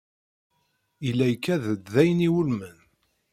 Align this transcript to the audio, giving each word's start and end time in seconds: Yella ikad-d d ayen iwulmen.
Yella 1.05 1.25
ikad-d 1.35 1.83
d 1.93 1.95
ayen 2.01 2.25
iwulmen. 2.27 2.77